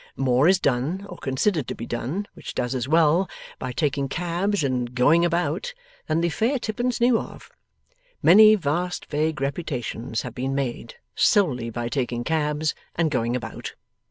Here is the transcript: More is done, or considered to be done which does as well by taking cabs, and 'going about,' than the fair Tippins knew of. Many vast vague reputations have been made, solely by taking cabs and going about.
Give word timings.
More 0.17 0.47
is 0.47 0.59
done, 0.59 1.05
or 1.09 1.19
considered 1.19 1.67
to 1.67 1.75
be 1.75 1.85
done 1.85 2.27
which 2.33 2.55
does 2.55 2.73
as 2.73 2.87
well 2.87 3.29
by 3.59 3.71
taking 3.71 4.09
cabs, 4.09 4.63
and 4.63 4.95
'going 4.95 5.23
about,' 5.23 5.75
than 6.07 6.21
the 6.21 6.29
fair 6.29 6.57
Tippins 6.57 6.99
knew 6.99 7.19
of. 7.19 7.51
Many 8.23 8.55
vast 8.55 9.05
vague 9.11 9.39
reputations 9.39 10.23
have 10.23 10.33
been 10.33 10.55
made, 10.55 10.95
solely 11.13 11.69
by 11.69 11.87
taking 11.87 12.23
cabs 12.23 12.73
and 12.95 13.11
going 13.11 13.35
about. 13.35 13.75